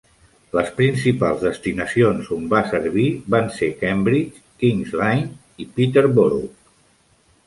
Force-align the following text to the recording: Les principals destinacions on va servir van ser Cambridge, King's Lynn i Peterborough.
Les 0.59 0.69
principals 0.77 1.41
destinacions 1.47 2.31
on 2.37 2.47
va 2.53 2.61
servir 2.71 3.03
van 3.35 3.51
ser 3.57 3.69
Cambridge, 3.81 4.41
King's 4.63 4.95
Lynn 5.03 5.29
i 5.65 5.69
Peterborough. 5.77 6.49